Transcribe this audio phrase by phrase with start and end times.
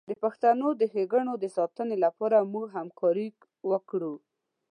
[0.09, 3.27] د پښتو د ښیګڼو د ساتنې لپاره موږ همکاري
[3.71, 4.13] وکړو.